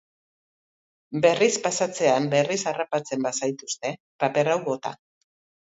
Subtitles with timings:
[1.25, 4.99] Berriz pasatzean berriz harrapatzen bazaituzte, paper hau bota.